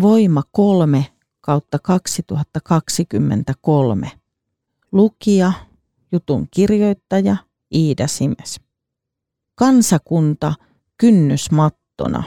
Voima 0.00 0.42
3 0.52 1.06
kautta 1.40 1.78
2023. 1.78 4.10
Lukija, 4.92 5.52
jutun 6.12 6.48
kirjoittaja 6.50 7.36
Iida 7.74 8.06
Simes. 8.06 8.60
Kansakunta 9.54 10.54
kynnysmattona. 10.96 12.22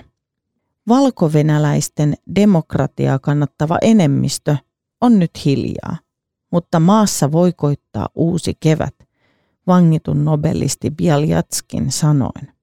Valkovenäläisten 0.87 2.13
demokratiaa 2.35 3.19
kannattava 3.19 3.77
enemmistö 3.81 4.55
on 5.01 5.19
nyt 5.19 5.31
hiljaa, 5.45 5.97
mutta 6.51 6.79
maassa 6.79 7.31
voi 7.31 7.53
koittaa 7.53 8.09
uusi 8.15 8.53
kevät, 8.59 8.95
vangitun 9.67 10.25
nobelisti 10.25 10.91
Bialyatskin 10.91 11.91
sanoin. 11.91 12.53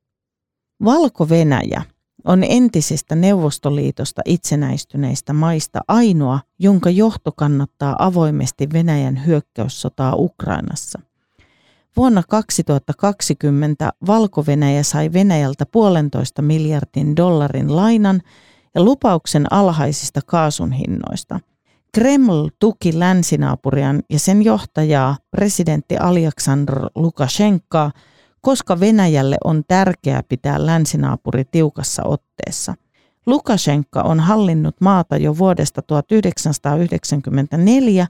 Valko-Venäjä 0.84 1.82
on 2.24 2.44
entisestä 2.48 3.14
Neuvostoliitosta 3.14 4.22
itsenäistyneistä 4.24 5.32
maista 5.32 5.80
ainoa, 5.88 6.40
jonka 6.58 6.90
johto 6.90 7.32
kannattaa 7.32 7.96
avoimesti 7.98 8.68
Venäjän 8.72 9.26
hyökkäyssotaa 9.26 10.14
Ukrainassa. 10.16 11.00
Vuonna 11.96 12.22
2020 12.28 13.92
valko 14.06 14.44
sai 14.82 15.12
Venäjältä 15.12 15.66
puolentoista 15.66 16.42
miljardin 16.42 17.16
dollarin 17.16 17.76
lainan 17.76 18.22
ja 18.74 18.84
lupauksen 18.84 19.52
alhaisista 19.52 20.20
kaasun 20.26 20.72
hinnoista. 20.72 21.40
Kreml 21.94 22.48
tuki 22.58 22.98
länsinaapurian 22.98 24.02
ja 24.10 24.18
sen 24.18 24.42
johtajaa 24.42 25.16
presidentti 25.30 25.96
Aleksandr 25.96 26.86
Lukashenkaa, 26.94 27.92
koska 28.40 28.80
Venäjälle 28.80 29.36
on 29.44 29.62
tärkeää 29.68 30.22
pitää 30.22 30.66
länsinaapuri 30.66 31.44
tiukassa 31.44 32.02
otteessa. 32.04 32.74
Lukashenka 33.26 34.02
on 34.02 34.20
hallinnut 34.20 34.76
maata 34.80 35.16
jo 35.16 35.38
vuodesta 35.38 35.82
1994 35.82 38.06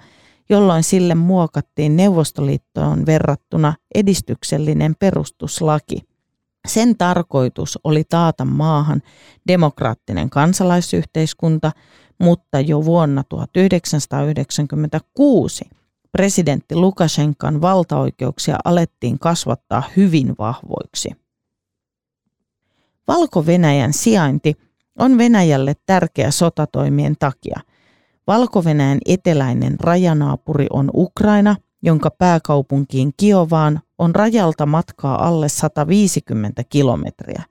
jolloin 0.51 0.85
sille 0.85 1.15
muokattiin 1.15 1.97
Neuvostoliittoon 1.97 3.07
verrattuna 3.07 3.75
edistyksellinen 3.95 4.95
perustuslaki. 4.99 5.99
Sen 6.69 6.97
tarkoitus 6.97 7.79
oli 7.85 8.05
taata 8.05 8.45
maahan 8.45 9.03
demokraattinen 9.49 10.31
kansalaisyhteiskunta, 10.31 11.73
mutta 12.21 12.61
jo 12.61 12.85
vuonna 12.85 13.25
1996 13.29 15.65
presidentti 16.13 16.77
Lukashenkan 16.77 17.61
valtaoikeuksia 17.61 18.59
alettiin 18.65 19.19
kasvattaa 19.19 19.83
hyvin 19.97 20.35
vahvoiksi. 20.39 21.11
Valko-Venäjän 23.09 23.93
sijainti 23.93 24.55
on 24.99 25.19
Venäjälle 25.19 25.75
tärkeä 25.87 26.31
sotatoimien 26.31 27.17
takia– 27.19 27.61
valko 28.31 28.63
eteläinen 29.07 29.81
rajanaapuri 29.81 30.67
on 30.71 30.91
Ukraina, 30.95 31.57
jonka 31.83 32.11
pääkaupunkiin 32.11 33.13
Kiovaan 33.17 33.81
on 33.99 34.15
rajalta 34.15 34.67
matkaa 34.67 35.29
alle 35.29 35.49
150 35.49 36.63
kilometriä. 36.69 37.43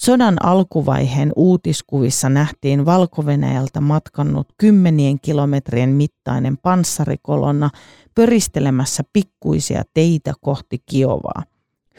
Sodan 0.00 0.46
alkuvaiheen 0.46 1.32
uutiskuvissa 1.36 2.28
nähtiin 2.28 2.86
valko 2.86 3.24
matkannut 3.80 4.48
kymmenien 4.58 5.20
kilometrien 5.20 5.90
mittainen 5.90 6.58
panssarikolonna 6.58 7.70
pöristelemässä 8.14 9.02
pikkuisia 9.12 9.82
teitä 9.94 10.32
kohti 10.40 10.82
Kiovaa. 10.86 11.42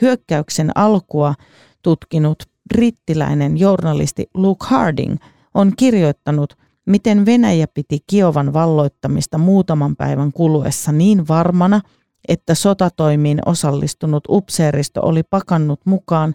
Hyökkäyksen 0.02 0.78
alkua 0.78 1.34
tutkinut 1.82 2.44
brittiläinen 2.74 3.58
journalisti 3.58 4.30
Luke 4.34 4.66
Harding 4.70 5.18
on 5.54 5.74
kirjoittanut– 5.78 6.58
miten 6.86 7.26
Venäjä 7.26 7.68
piti 7.68 8.00
Kiovan 8.08 8.54
valloittamista 8.54 9.38
muutaman 9.38 9.96
päivän 9.96 10.32
kuluessa 10.34 10.92
niin 10.92 11.28
varmana, 11.28 11.82
että 12.28 12.56
sotatoimiin 12.56 13.40
osallistunut 13.46 14.24
upseeristo 14.30 15.02
oli 15.04 15.24
pakannut 15.24 15.80
mukaan 15.86 16.34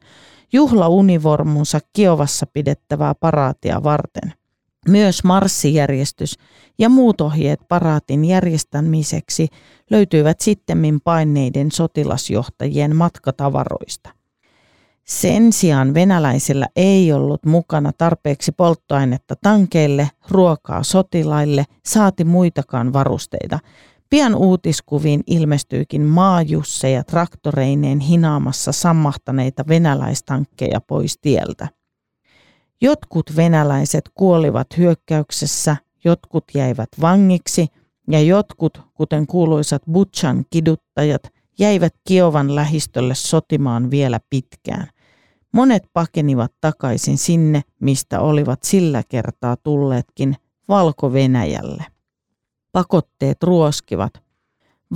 juhlaunivormunsa 0.52 1.80
Kiovassa 1.92 2.46
pidettävää 2.46 3.14
paraatia 3.14 3.82
varten. 3.82 4.32
Myös 4.88 5.24
marssijärjestys 5.24 6.38
ja 6.78 6.88
muut 6.88 7.20
ohjeet 7.20 7.60
paraatin 7.68 8.24
järjestämiseksi 8.24 9.48
löytyivät 9.90 10.40
sittemmin 10.40 11.00
paineiden 11.00 11.72
sotilasjohtajien 11.72 12.96
matkatavaroista. 12.96 14.10
Sen 15.04 15.52
sijaan 15.52 15.94
venäläisillä 15.94 16.66
ei 16.76 17.12
ollut 17.12 17.46
mukana 17.46 17.92
tarpeeksi 17.92 18.52
polttoainetta 18.52 19.34
tankeille, 19.42 20.10
ruokaa 20.30 20.82
sotilaille, 20.82 21.64
saati 21.84 22.24
muitakaan 22.24 22.92
varusteita. 22.92 23.58
Pian 24.10 24.34
uutiskuviin 24.34 25.22
ilmestyikin 25.26 26.02
maajusseja 26.02 27.04
traktoreineen 27.04 28.00
hinaamassa 28.00 28.72
sammahtaneita 28.72 29.64
venäläistankkeja 29.68 30.80
pois 30.80 31.18
tieltä. 31.18 31.68
Jotkut 32.80 33.36
venäläiset 33.36 34.04
kuolivat 34.14 34.66
hyökkäyksessä, 34.76 35.76
jotkut 36.04 36.44
jäivät 36.54 36.88
vangiksi 37.00 37.66
ja 38.10 38.20
jotkut, 38.20 38.82
kuten 38.94 39.26
kuuluisat 39.26 39.82
Butchan 39.92 40.44
kiduttajat, 40.50 41.22
jäivät 41.58 41.94
Kiovan 42.08 42.54
lähistölle 42.54 43.14
sotimaan 43.14 43.90
vielä 43.90 44.20
pitkään. 44.30 44.88
Monet 45.52 45.82
pakenivat 45.92 46.52
takaisin 46.60 47.18
sinne, 47.18 47.62
mistä 47.80 48.20
olivat 48.20 48.62
sillä 48.62 49.02
kertaa 49.08 49.56
tulleetkin 49.56 50.36
Valko-Venäjälle. 50.68 51.95
Pakotteet 52.76 53.42
ruoskivat. 53.42 54.12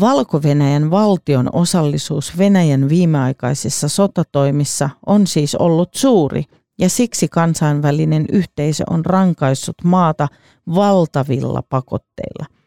Valko-Venäjän 0.00 0.90
valtion 0.90 1.48
osallisuus 1.52 2.38
Venäjän 2.38 2.88
viimeaikaisissa 2.88 3.88
sotatoimissa 3.88 4.90
on 5.06 5.26
siis 5.26 5.54
ollut 5.54 5.94
suuri 5.94 6.44
ja 6.78 6.88
siksi 6.88 7.28
kansainvälinen 7.28 8.24
yhteisö 8.32 8.84
on 8.90 9.04
rankaissut 9.04 9.74
maata 9.84 10.28
valtavilla 10.74 11.62
pakotteilla– 11.68 12.46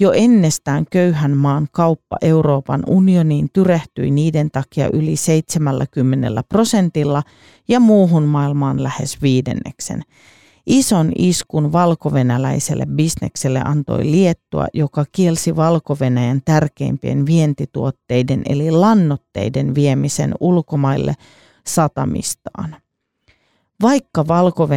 jo 0.00 0.12
ennestään 0.12 0.84
köyhän 0.90 1.36
maan 1.36 1.68
kauppa 1.72 2.16
Euroopan 2.22 2.82
unioniin 2.86 3.48
tyrehtyi 3.52 4.10
niiden 4.10 4.50
takia 4.50 4.88
yli 4.92 5.16
70 5.16 6.42
prosentilla 6.48 7.22
ja 7.68 7.80
muuhun 7.80 8.22
maailmaan 8.22 8.82
lähes 8.82 9.22
viidenneksen. 9.22 10.02
Ison 10.66 11.12
iskun 11.18 11.72
valkovenäläiselle 11.72 12.86
bisnekselle 12.86 13.62
antoi 13.64 14.10
Liettua, 14.10 14.66
joka 14.74 15.04
kielsi 15.12 15.56
valko 15.56 15.96
tärkeimpien 16.44 17.26
vientituotteiden 17.26 18.42
eli 18.48 18.70
lannotteiden 18.70 19.74
viemisen 19.74 20.34
ulkomaille 20.40 21.14
satamistaan. 21.66 22.76
Vaikka 23.82 24.28
valko 24.28 24.68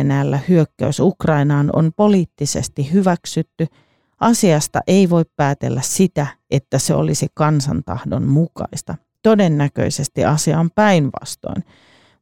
hyökkäys 0.49 0.99
Ukrainaan 0.99 1.69
on 1.73 1.91
poliittisesti 1.95 2.91
hyväksytty– 2.93 3.67
Asiasta 4.19 4.81
ei 4.87 5.09
voi 5.09 5.25
päätellä 5.35 5.81
sitä, 5.81 6.27
että 6.51 6.79
se 6.79 6.93
olisi 6.93 7.27
kansantahdon 7.33 8.23
mukaista. 8.23 8.95
Todennäköisesti 9.23 10.25
asia 10.25 10.59
on 10.59 10.69
päinvastoin. 10.75 11.63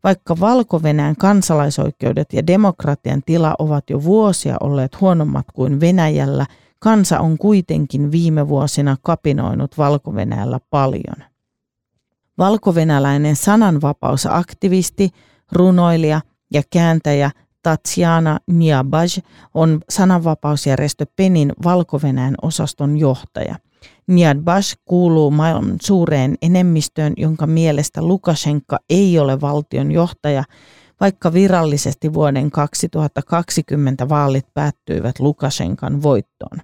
Vaikka 0.05 0.39
valko 0.39 0.83
kansalaisoikeudet 1.17 2.33
ja 2.33 2.47
demokratian 2.47 3.21
tila 3.25 3.55
ovat 3.59 3.89
jo 3.89 4.03
vuosia 4.03 4.57
olleet 4.59 5.01
huonommat 5.01 5.45
kuin 5.53 5.79
Venäjällä, 5.79 6.45
kansa 6.79 7.19
on 7.19 7.37
kuitenkin 7.37 8.11
viime 8.11 8.47
vuosina 8.47 8.97
kapinoinut 9.01 9.77
valko 9.77 10.15
paljon. 10.69 11.15
Valkovenäläinen 12.37 13.35
sananvapausaktivisti, 13.35 15.09
runoilija 15.51 16.21
ja 16.53 16.61
kääntäjä 16.69 17.31
Tatjana 17.65 18.39
Niabaj 18.47 19.07
on 19.53 19.81
sananvapausjärjestö 19.89 21.05
Penin 21.15 21.53
valko 21.63 21.99
osaston 22.41 22.97
johtaja. 22.97 23.55
Niabaj 24.07 24.61
kuuluu 24.85 25.31
maailman 25.31 25.77
suureen 25.81 26.35
enemmistöön, 26.41 27.13
jonka 27.17 27.47
mielestä 27.47 28.01
Lukashenka 28.01 28.77
ei 28.89 29.19
ole 29.19 29.41
valtion 29.41 29.91
johtaja, 29.91 30.43
vaikka 30.99 31.33
virallisesti 31.33 32.13
vuoden 32.13 32.51
2020 32.51 34.09
vaalit 34.09 34.45
päättyivät 34.53 35.19
Lukashenkan 35.19 36.03
voittoon. 36.03 36.61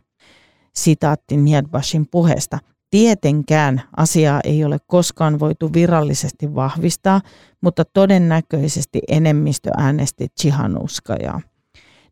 Sitaatti 0.75 1.38
Niedbashin 1.38 2.07
puheesta. 2.12 2.59
Tietenkään 2.92 3.82
asiaa 3.98 4.40
ei 4.44 4.64
ole 4.64 4.78
koskaan 4.88 5.40
voitu 5.40 5.74
virallisesti 5.74 6.56
vahvistaa, 6.56 7.22
mutta 7.62 7.86
todennäköisesti 7.86 9.02
enemmistö 9.08 9.70
äänesti 9.78 10.28
Chihanuskajaa. 10.42 11.42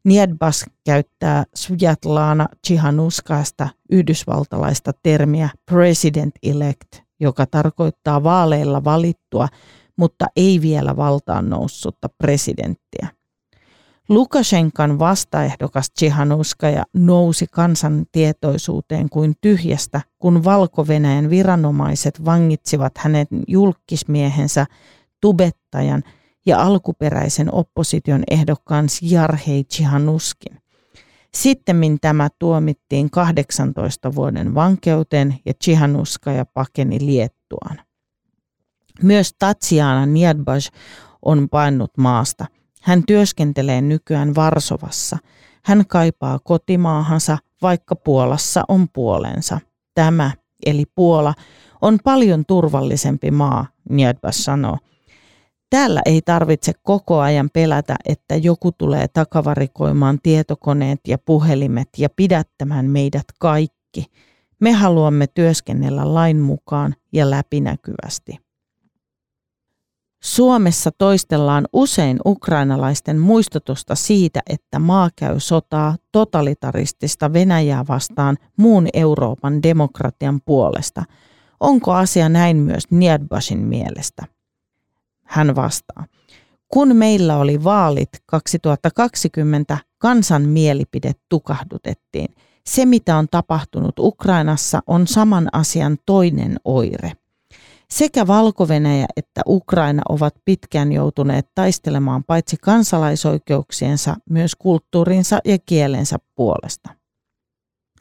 Niedbas 0.06 0.66
käyttää 0.86 1.44
Sviatlana 1.56 2.48
Chihanuskasta 2.68 3.70
yhdysvaltalaista 3.92 4.92
termiä 5.04 5.50
president-elect, 5.72 7.02
joka 7.20 7.46
tarkoittaa 7.46 8.24
vaaleilla 8.24 8.84
valittua, 8.84 9.48
mutta 9.98 10.26
ei 10.36 10.62
vielä 10.62 10.96
valtaan 10.98 11.50
noussutta 11.50 12.10
presidenttiä. 12.18 13.19
Lukashenkan 14.10 15.00
vastaehdokas 15.00 15.92
Tsihanuskaja 15.92 16.84
nousi 16.94 17.48
kansan 17.52 18.06
tietoisuuteen 18.12 19.10
kuin 19.10 19.34
tyhjästä, 19.42 20.02
kun 20.20 20.44
valko 20.44 20.88
viranomaiset 21.30 22.26
vangitsivat 22.26 22.98
hänen 22.98 23.28
julkismiehensä, 23.48 24.66
tubettajan 25.22 26.04
ja 26.46 26.62
alkuperäisen 26.62 27.54
opposition 27.54 28.24
ehdokkaan 28.32 28.88
Jarhei 29.02 29.64
Tsihanuskin. 29.64 30.58
Sittemmin 31.34 31.98
tämä 32.02 32.30
tuomittiin 32.40 33.10
18 33.10 34.16
vuoden 34.16 34.56
vankeuteen 34.56 35.36
ja 35.46 35.54
Tsihanuskaja 35.54 36.46
pakeni 36.46 36.98
Liettuaan. 37.02 37.82
Myös 39.04 39.36
Tatsiana 39.40 40.06
Niedbaj 40.06 40.60
on 41.22 41.50
painut 41.50 41.98
maasta– 41.98 42.46
hän 42.82 43.04
työskentelee 43.08 43.82
nykyään 43.82 44.36
Varsovassa. 44.36 45.18
Hän 45.66 45.84
kaipaa 45.88 46.40
kotimaahansa, 46.40 47.38
vaikka 47.62 47.96
Puolassa 47.96 48.64
on 48.68 48.88
puolensa. 48.94 49.60
Tämä, 49.94 50.32
eli 50.66 50.86
Puola, 50.96 51.34
on 51.82 51.98
paljon 52.04 52.44
turvallisempi 52.46 53.32
maa, 53.32 53.66
Niedbas 53.90 54.44
sanoo. 54.44 54.78
Täällä 55.70 56.02
ei 56.06 56.22
tarvitse 56.22 56.72
koko 56.84 57.20
ajan 57.20 57.50
pelätä, 57.54 57.96
että 58.06 58.36
joku 58.36 58.72
tulee 58.72 59.08
takavarikoimaan 59.08 60.20
tietokoneet 60.24 61.00
ja 61.08 61.18
puhelimet 61.18 61.90
ja 61.98 62.10
pidättämään 62.16 62.86
meidät 62.86 63.26
kaikki. 63.40 64.06
Me 64.60 64.72
haluamme 64.72 65.28
työskennellä 65.28 66.14
lain 66.14 66.40
mukaan 66.40 66.96
ja 67.14 67.30
läpinäkyvästi. 67.30 68.49
Suomessa 70.24 70.92
toistellaan 70.98 71.68
usein 71.74 72.20
ukrainalaisten 72.26 73.20
muistutusta 73.20 73.96
siitä, 73.96 74.40
että 74.50 74.80
maa 74.80 75.10
käy 75.16 75.40
sotaa 75.40 75.96
totalitaristista 76.12 77.34
Venäjää 77.34 77.86
vastaan 77.88 78.38
muun 78.58 78.88
Euroopan 78.94 79.64
demokratian 79.64 80.42
puolesta. 80.46 81.04
Onko 81.60 81.94
asia 81.94 82.30
näin 82.30 82.58
myös 82.58 82.84
Niedbashin 82.92 83.60
mielestä? 83.60 84.24
Hän 85.26 85.56
vastaa. 85.56 86.06
Kun 86.68 86.96
meillä 86.96 87.38
oli 87.38 87.64
vaalit 87.64 88.10
2020, 88.26 89.78
kansan 89.98 90.42
mielipide 90.42 91.12
tukahdutettiin. 91.30 92.36
Se, 92.66 92.86
mitä 92.86 93.18
on 93.18 93.28
tapahtunut 93.32 94.00
Ukrainassa, 94.00 94.82
on 94.88 95.08
saman 95.08 95.50
asian 95.54 95.98
toinen 96.06 96.58
oire. 96.66 97.12
Sekä 97.94 98.28
valko 98.28 98.68
että 99.18 99.42
Ukraina 99.48 100.02
ovat 100.10 100.36
pitkään 100.46 100.92
joutuneet 100.92 101.48
taistelemaan 101.56 102.24
paitsi 102.24 102.58
kansalaisoikeuksiensa 102.62 104.16
myös 104.30 104.56
kulttuurinsa 104.56 105.40
ja 105.46 105.58
kielensä 105.66 106.18
puolesta. 106.36 106.90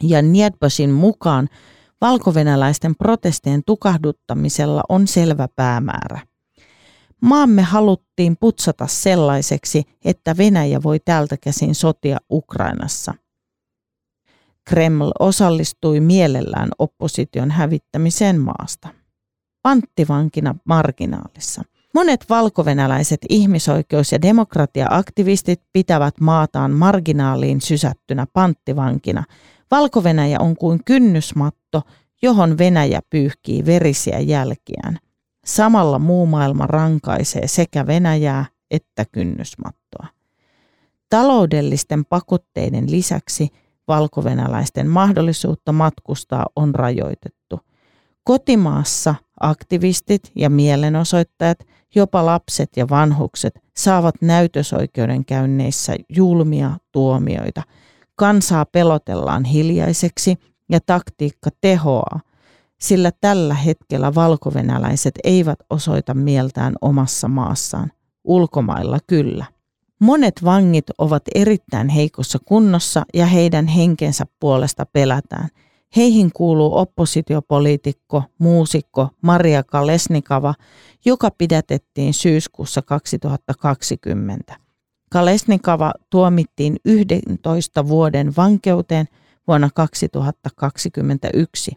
Ja 0.02 0.23
Niedbasin 0.23 0.90
mukaan 0.90 1.49
valkovenäläisten 2.00 2.96
protestien 2.96 3.62
tukahduttamisella 3.67 4.82
on 4.88 5.06
selvä 5.06 5.49
päämäärä. 5.56 6.20
Maamme 7.23 7.62
haluttiin 7.62 8.37
putsata 8.41 8.87
sellaiseksi, 8.87 9.82
että 10.05 10.37
Venäjä 10.37 10.82
voi 10.82 10.99
täältä 11.05 11.37
käsin 11.37 11.75
sotia 11.75 12.19
Ukrainassa. 12.31 13.14
Kreml 14.64 15.11
osallistui 15.19 16.00
mielellään 16.00 16.69
opposition 16.79 17.50
hävittämiseen 17.50 18.41
maasta 18.41 18.88
panttivankina 19.69 20.55
marginaalissa. 20.65 21.62
Monet 21.94 22.25
valkovenäläiset 22.31 23.20
ihmisoikeus- 23.29 24.12
ja 24.12 24.23
demokratiaaktivistit 24.23 25.62
pitävät 25.73 26.20
maataan 26.20 26.70
marginaaliin 26.70 27.61
sysättynä 27.61 28.26
panttivankina. 28.32 29.25
valko 29.70 30.03
on 30.38 30.56
kuin 30.56 30.85
kynnysmatto, 30.85 31.82
johon 32.23 32.59
Venäjä 32.59 33.00
pyyhkii 33.11 33.67
verisiä 33.67 34.19
jälkiään. 34.19 34.99
Samalla 35.44 35.99
muu 35.99 36.26
maailma 36.26 36.67
rankaisee 36.67 37.47
sekä 37.47 37.87
Venäjää 37.87 38.44
että 38.70 39.05
kynnysmattoa. 39.12 40.06
Taloudellisten 41.11 42.05
pakotteiden 42.05 42.91
lisäksi 42.91 43.49
valkovenäläisten 43.88 44.87
mahdollisuutta 44.87 45.73
matkustaa 45.73 46.47
on 46.56 46.75
rajoitettu. 46.75 47.61
Kotimaassa 48.25 49.15
Aktivistit 49.40 50.32
ja 50.35 50.50
mielenosoittajat, 50.50 51.58
jopa 51.94 52.26
lapset 52.26 52.70
ja 52.76 52.88
vanhukset 52.88 53.61
saavat 53.76 54.14
näytösoikeudenkäynneissä 54.20 55.96
julmia 56.08 56.70
tuomioita. 56.93 57.62
Kansaa 58.17 58.64
pelotellaan 58.64 59.44
hiljaiseksi 59.44 60.37
ja 60.70 60.81
taktiikka 60.87 61.50
tehoaa, 61.61 62.20
sillä 62.81 63.12
tällä 63.20 63.55
hetkellä 63.55 64.14
valkovenäläiset 64.14 65.14
eivät 65.25 65.58
osoita 65.70 66.14
mieltään 66.14 66.75
omassa 66.81 67.29
maassaan. 67.29 67.93
Ulkomailla 68.25 68.99
kyllä. 69.06 69.44
Monet 70.00 70.44
vangit 70.44 70.87
ovat 70.99 71.23
erittäin 71.34 71.88
heikossa 71.88 72.38
kunnossa 72.44 73.05
ja 73.14 73.26
heidän 73.26 73.67
henkensä 73.67 74.26
puolesta 74.41 74.87
pelätään– 74.87 75.49
Heihin 75.96 76.31
kuuluu 76.35 76.76
oppositiopoliitikko, 76.79 78.23
muusikko 78.38 79.08
Maria 79.23 79.62
Kalesnikava, 79.62 80.55
joka 81.05 81.31
pidätettiin 81.31 82.14
syyskuussa 82.14 82.82
2020. 82.82 84.56
Kalesnikava 85.11 85.93
tuomittiin 86.10 86.77
11 86.84 87.89
vuoden 87.89 88.36
vankeuteen 88.36 89.06
vuonna 89.48 89.70
2021. 89.74 91.72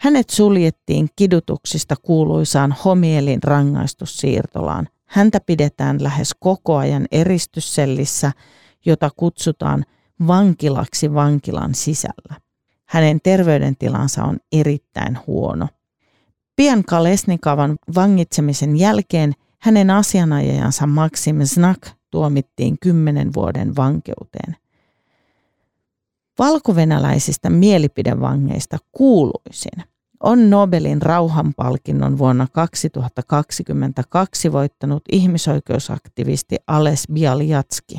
Hänet 0.00 0.30
suljettiin 0.30 1.08
kidutuksista 1.16 1.94
kuuluisaan 2.02 2.74
Homielin 2.84 3.42
rangaistussiirtolaan. 3.42 4.88
Häntä 5.06 5.40
pidetään 5.40 6.02
lähes 6.02 6.30
koko 6.40 6.76
ajan 6.76 7.06
eristyssellissä, 7.12 8.32
jota 8.86 9.10
kutsutaan 9.16 9.84
vankilaksi 10.26 11.14
vankilan 11.14 11.74
sisällä. 11.74 12.45
Hänen 12.86 13.20
terveydentilansa 13.22 14.24
on 14.24 14.38
erittäin 14.52 15.18
huono. 15.26 15.68
Pian 16.56 16.84
Kalesnikavan 16.84 17.76
vangitsemisen 17.94 18.76
jälkeen 18.76 19.32
hänen 19.58 19.90
asianajajansa 19.90 20.86
Maxim 20.86 21.36
Znak 21.44 21.88
tuomittiin 22.10 22.76
kymmenen 22.80 23.34
vuoden 23.34 23.76
vankeuteen. 23.76 24.56
Valkovenäläisistä 26.38 27.50
mielipidevangeista 27.50 28.78
kuuluisin 28.92 29.84
on 30.20 30.50
Nobelin 30.50 31.02
rauhanpalkinnon 31.02 32.18
vuonna 32.18 32.46
2022 32.52 34.52
voittanut 34.52 35.02
ihmisoikeusaktivisti 35.12 36.56
Ales 36.66 37.04
Bialjatski. 37.12 37.98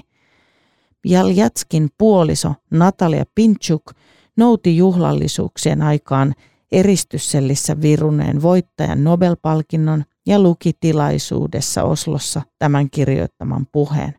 Bialjatskin 1.01 1.89
puoliso 1.97 2.53
Natalia 2.71 3.25
Pinchuk– 3.35 3.83
nouti 4.37 4.77
juhlallisuuksien 4.77 5.81
aikaan 5.81 6.35
eristyssellissä 6.71 7.81
viruneen 7.81 8.41
voittajan 8.41 9.03
Nobel-palkinnon 9.03 10.03
ja 10.25 10.39
luki 10.39 10.71
tilaisuudessa 10.79 11.83
Oslossa 11.83 12.41
tämän 12.59 12.89
kirjoittaman 12.89 13.67
puheen. 13.71 14.15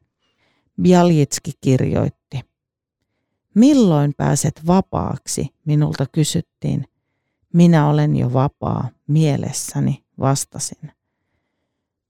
Bialjitski 0.83 1.53
kirjoitti. 1.61 2.41
Milloin 3.55 4.15
pääset 4.17 4.61
vapaaksi, 4.67 5.55
minulta 5.65 6.07
kysyttiin. 6.13 6.85
Minä 7.53 7.89
olen 7.89 8.17
jo 8.17 8.33
vapaa, 8.33 8.89
mielessäni 9.07 10.05
vastasin. 10.21 10.93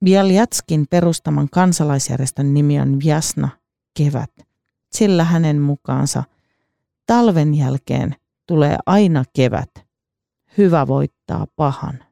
Bialjatskin 0.05 0.87
perustaman 0.91 1.49
kansalaisjärjestön 1.51 2.55
nimi 2.55 2.81
on 2.81 3.01
Vjasna, 3.05 3.49
kevät, 3.95 4.31
sillä 4.93 5.25
hänen 5.25 5.61
mukaansa– 5.61 6.25
Talven 7.09 7.55
jälkeen 7.55 8.15
tulee 8.49 8.79
aina 8.87 9.25
kevät. 9.37 9.71
Hyvä 10.59 10.87
voittaa 10.87 11.47
pahan. 11.57 12.08